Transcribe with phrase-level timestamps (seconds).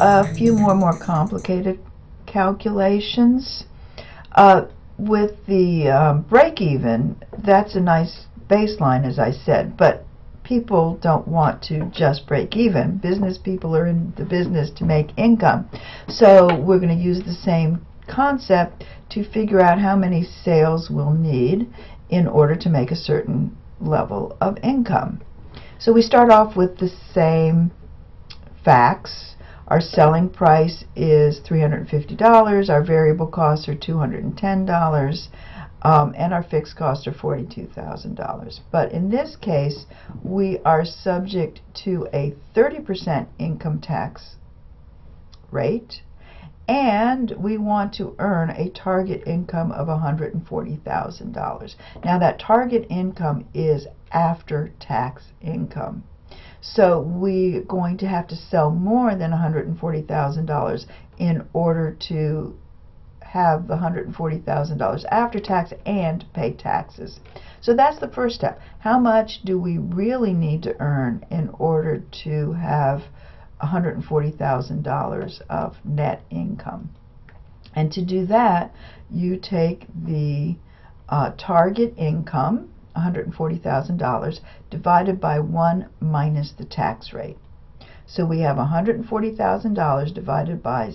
[0.00, 1.78] a few more more complicated
[2.26, 3.64] calculations.
[4.32, 4.66] Uh,
[4.96, 10.06] with the um, break even, that's a nice baseline, as I said, but
[10.42, 12.96] people don't want to just break even.
[12.96, 15.68] Business people are in the business to make income.
[16.08, 21.12] So we're going to use the same concept to figure out how many sales we'll
[21.12, 21.68] need
[22.08, 25.20] in order to make a certain level of income.
[25.78, 27.70] So we start off with the same
[28.66, 29.36] facts.
[29.68, 32.68] Our selling price is $350.
[32.68, 35.28] Our variable costs are $210.
[35.82, 38.60] Um, and our fixed costs are $42,000.
[38.72, 39.86] But in this case,
[40.24, 44.34] we are subject to a 30% income tax
[45.52, 46.02] rate
[46.68, 51.74] and we want to earn a target income of $140,000.
[52.04, 56.02] Now that target income is after tax income.
[56.74, 60.86] So we're going to have to sell more than $140,000
[61.18, 62.58] in order to
[63.20, 67.20] have the $140,000 after tax and pay taxes.
[67.60, 68.60] So that's the first step.
[68.78, 73.02] How much do we really need to earn in order to have
[73.62, 76.90] $140,000 of net income.
[77.74, 78.74] And to do that,
[79.10, 80.56] you take the
[81.08, 87.38] uh, target income, $140,000, divided by 1 minus the tax rate.
[88.06, 90.92] So we have $140,000 divided by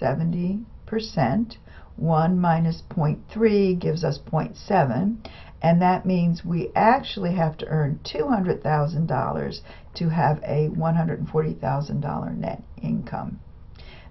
[0.00, 1.56] 70%.
[1.96, 5.16] 1 minus 0.3 gives us 0.7
[5.62, 9.60] and that means we actually have to earn $200,000
[9.94, 13.40] to have a $140,000 net income.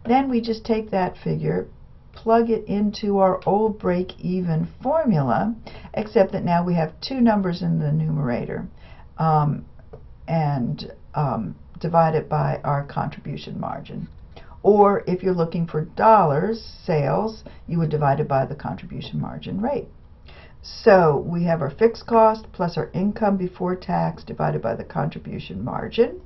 [0.06, 1.68] Then we just take that figure,
[2.14, 5.56] plug it into our old break-even formula,
[5.94, 8.68] except that now we have two numbers in the numerator,
[9.18, 9.66] um,
[10.28, 14.08] and um, divide it by our contribution margin.
[14.62, 19.62] Or if you're looking for dollars, sales, you would divide it by the contribution margin
[19.62, 19.88] rate.
[20.62, 25.64] So we have our fixed cost plus our income before tax divided by the contribution
[25.64, 26.20] margin,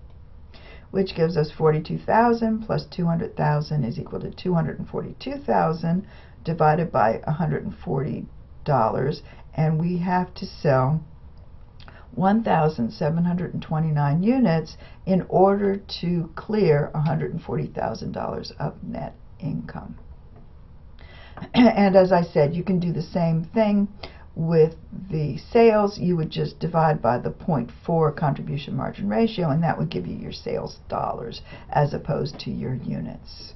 [0.90, 6.08] which gives us 42,000 plus 200,000 is equal to 242,000
[6.44, 9.22] divided by $140.
[9.56, 11.02] And we have to sell
[12.16, 19.96] 1,729 units in order to clear $140,000 of net income.
[21.54, 23.88] and as I said, you can do the same thing
[24.36, 24.76] with
[25.12, 29.90] the sales, you would just divide by the 0.4 contribution margin ratio, and that would
[29.90, 33.54] give you your sales dollars as opposed to your units.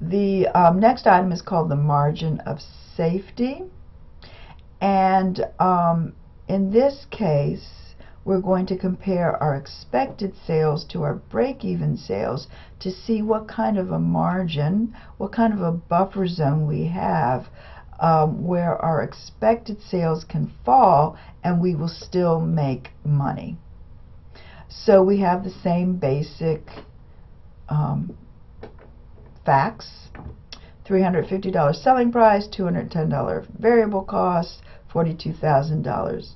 [0.00, 2.60] The um, next item is called the margin of
[2.96, 3.64] safety.
[4.80, 6.14] And um,
[6.48, 7.94] in this case,
[8.24, 12.48] we're going to compare our expected sales to our break-even sales
[12.80, 17.46] to see what kind of a margin, what kind of a buffer zone we have
[17.98, 23.56] um, where our expected sales can fall and we will still make money.
[24.68, 26.66] So we have the same basic
[27.68, 28.16] um,
[29.44, 30.08] facts.
[30.86, 34.60] $350 selling price, $210 variable cost,
[34.92, 36.34] $42,000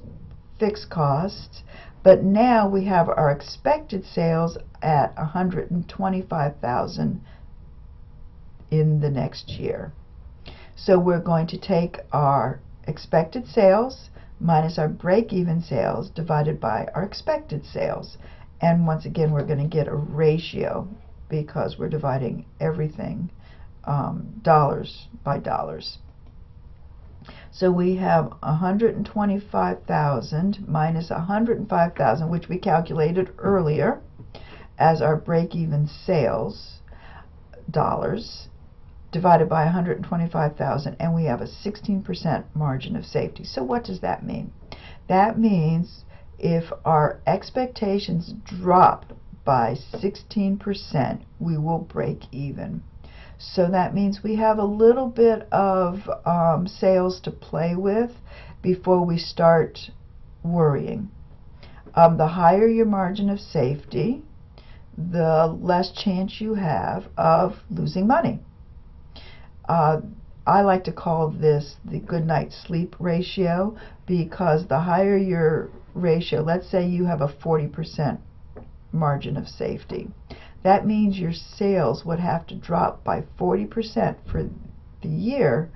[0.58, 1.62] fixed costs.
[2.04, 7.20] But now we have our expected sales at 125,000
[8.70, 9.92] in the next year.
[10.76, 14.10] So we're going to take our expected sales
[14.40, 18.18] minus our break-even sales divided by our expected sales.
[18.60, 20.86] And once again, we're going to get a ratio
[21.28, 23.30] because we're dividing everything
[23.84, 25.98] um, dollars by dollars.
[27.50, 34.00] So we have 125,000 minus 105,000, which we calculated earlier
[34.78, 36.80] as our break-even sales
[37.70, 38.48] dollars
[39.12, 43.44] divided by 125,000 and we have a 16% margin of safety.
[43.44, 44.52] So what does that mean?
[45.08, 46.04] That means
[46.38, 49.06] if our expectations drop
[49.44, 52.82] by 16%, we will break even.
[53.38, 58.12] So that means we have a little bit of um, sales to play with
[58.62, 59.90] before we start
[60.42, 61.10] worrying.
[61.94, 64.22] Um, the higher your margin of safety,
[64.96, 68.40] the less chance you have of losing money.
[69.68, 70.00] Uh,
[70.46, 73.76] I like to call this the good night sleep ratio
[74.06, 78.18] because the higher your ratio, let's say you have a 40%
[78.94, 80.08] margin of safety,
[80.62, 84.48] that means your sales would have to drop by 40% for
[85.02, 85.68] the year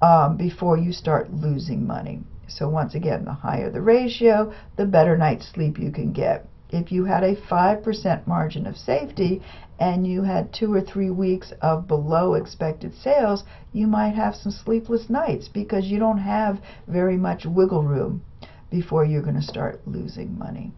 [0.00, 2.22] um, before you start losing money.
[2.46, 6.46] So once again, the higher the ratio, the better night's sleep you can get.
[6.70, 9.42] If you had a 5% margin of safety
[9.78, 14.52] and you had two or three weeks of below expected sales, you might have some
[14.52, 18.22] sleepless nights because you don't have very much wiggle room
[18.70, 20.72] before you're going to start losing money.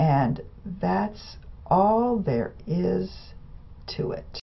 [0.00, 0.40] And
[0.80, 1.36] that's
[1.66, 3.10] all there is
[3.96, 4.38] to it.